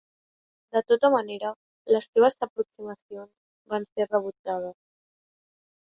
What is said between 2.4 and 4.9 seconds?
aproximacions van ser rebutjades.